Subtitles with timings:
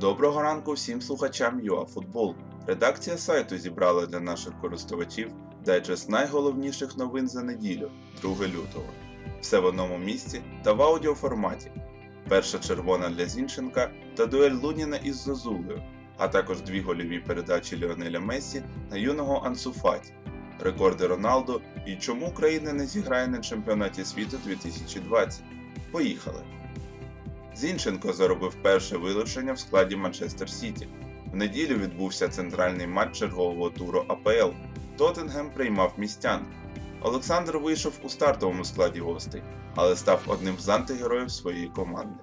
[0.00, 2.34] Доброго ранку всім слухачам ЮАФутбол.
[2.66, 5.30] Редакція сайту зібрала для наших користувачів
[5.64, 7.90] дайджест найголовніших новин за неділю,
[8.22, 8.86] 2 лютого.
[9.40, 11.72] Все в одному місці та в аудіоформаті.
[12.28, 15.82] Перша червона для Зінченка та дуель Луніна із Зозулею,
[16.18, 20.12] а також дві гольові передачі Ліонеля Мессі на юного Ансуфаті,
[20.60, 25.42] рекорди Роналду і чому Україна не зіграє на чемпіонаті світу 2020.
[25.92, 26.42] Поїхали!
[27.56, 30.88] Зінченко заробив перше вилучення в складі Манчестер Сіті.
[31.32, 34.54] В неділю відбувся центральний матч чергового туру АПЛ.
[34.96, 36.46] Тоттенгем приймав містян.
[37.02, 39.42] Олександр вийшов у стартовому складі гостей,
[39.74, 42.20] але став одним з антигероїв своєї команди.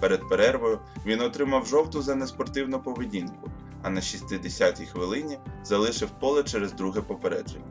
[0.00, 3.50] Перед перервою він отримав жовту за неспортивну поведінку,
[3.82, 7.64] а на 60-й хвилині залишив поле через друге попередження.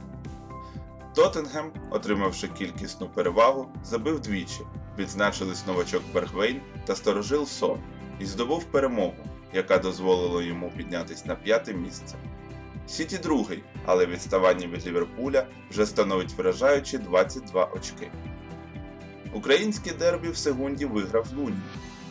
[1.15, 4.61] Тоттенгем, отримавши кількісну перевагу, забив двічі,
[4.97, 7.79] відзначились новачок Бергвейн та сторожил Сон
[8.19, 12.15] і здобув перемогу, яка дозволила йому піднятись на п'яте місце.
[12.87, 18.11] Сіті другий, але відставання від Ліверпуля вже становить вражаючі 22 очки.
[19.33, 21.59] Українське дербі в Сегунді виграв Луні.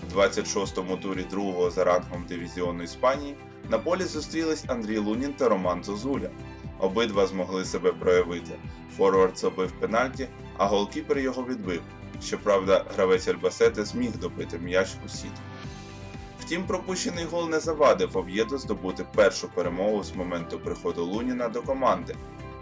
[0.03, 3.37] У 26-му турі другого за рангом дивізіону Іспанії
[3.71, 6.31] на полі зустрілись Андрій Лунін та Роман Зозуля.
[6.79, 8.55] Обидва змогли себе проявити.
[8.97, 11.83] Форвард забив пенальті, а голкіпер його відбив.
[12.23, 15.41] Щоправда, гравець Альбасети зміг добити м'яч у сітку.
[16.41, 22.15] Втім, пропущений гол не завадив Ов'єду здобути першу перемогу з моменту приходу Луніна до команди.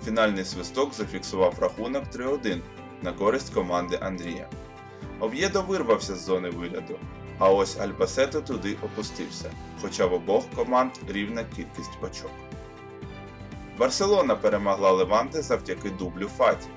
[0.05, 2.61] Фінальний свисток зафіксував рахунок 3-1
[3.03, 4.49] на користь команди Андрія.
[5.21, 6.99] Ов'єдо вирвався з зони вигляду,
[7.39, 9.51] а ось Альбасето туди опустився,
[9.83, 12.31] хоча в обох команд рівна кількість очок.
[13.79, 16.69] Барселона перемогла Леванте завдяки дублю Фаті.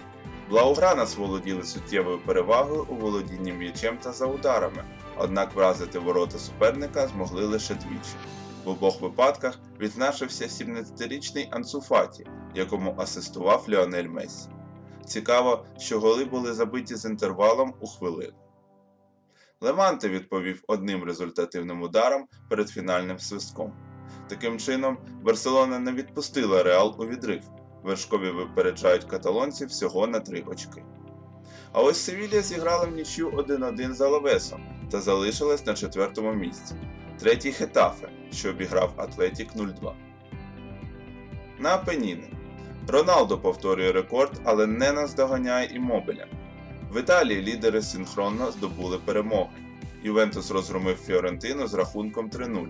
[0.49, 4.83] Блаугранас володіли суттєвою перевагою у володінні м'ячем та за ударами,
[5.17, 8.15] однак вразити ворота суперника змогли лише двічі.
[8.65, 14.49] В обох випадках відзначився 17-річний Ансуфаті, якому асистував Ліонель Мессі.
[15.05, 18.33] Цікаво, що голи були забиті з інтервалом у хвилину.
[19.61, 23.73] Леванте відповів одним результативним ударом перед фінальним свистком.
[24.27, 27.41] Таким чином, Барселона не відпустила Реал у відрив.
[27.83, 30.83] Вершкові випереджають каталонців всього на 3 очки.
[31.71, 34.61] А ось Севілія зіграла в нічю 1-1 за Лавесом
[34.91, 36.75] та залишилась на четвертому місці.
[37.19, 39.93] Третій Хетафе, що обіграв Атлетік 0-2.
[41.59, 42.29] На Апеніни.
[42.87, 46.25] Роналдо повторює рекорд, але не наздоганяє Імобіля.
[46.91, 49.57] В Італії лідери синхронно здобули перемоги.
[50.03, 52.67] Ювентус розгромив Фіорентину з рахунком 3-0.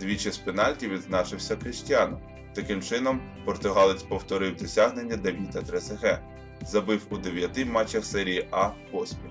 [0.00, 2.20] Двічі з пенальті відзначився Кріштіану.
[2.54, 6.18] Таким чином, португалець повторив досягнення Давіда Тресеге,
[6.66, 9.28] забив у 9 матчах серії А поспіль.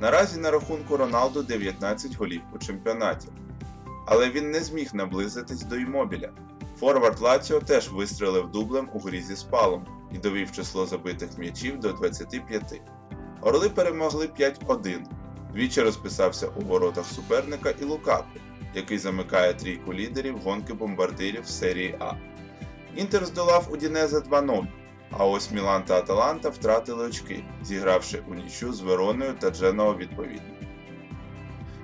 [0.00, 3.28] Наразі на рахунку Роналду 19 голів у чемпіонаті.
[4.06, 6.30] Але він не зміг наблизитись до Імобіля.
[6.80, 11.92] Форвард Лаціо теж вистрелив дублем у грі зі спалом і довів число забитих м'ячів до
[11.92, 12.80] 25.
[13.40, 14.98] Орли перемогли 5-1.
[15.52, 18.38] Двічі розписався у воротах суперника і Лукаку,
[18.74, 22.12] який замикає трійку лідерів гонки бомбардирів серії А.
[22.96, 24.66] Інтер здолав Удінезе 2-0,
[25.10, 30.54] а ось Мілан та Аталанта втратили очки, зігравши у нічю з Вероною та Дженоа відповідно.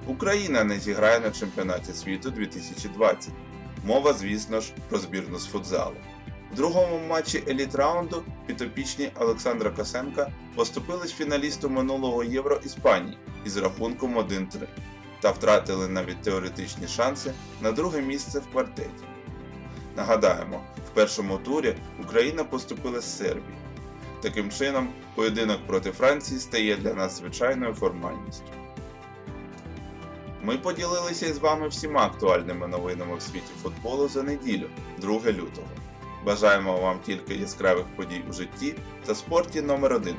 [0.07, 3.33] Україна не зіграє на чемпіонаті світу 2020.
[3.85, 5.97] Мова, звісно ж, про збірну з футзалу.
[6.53, 14.19] В другому матчі еліт раунду підопічні Олександра Косенка поступились фіналісту минулого Євро Іспанії із рахунком
[14.19, 14.47] 1-3
[15.25, 19.05] та втратили навіть теоретичні шанси на друге місце в квартеті.
[19.97, 23.59] Нагадаємо, в першому турі Україна поступила з Сербії.
[24.23, 28.47] Таким чином, поєдинок проти Франції стає для нас звичайною формальністю.
[30.43, 34.67] Ми поділилися із вами всіма актуальними новинами в світі футболу за неділю,
[34.99, 35.69] 2 лютого.
[36.25, 38.75] Бажаємо вам тільки яскравих подій у житті
[39.07, 40.17] та спорті номер 1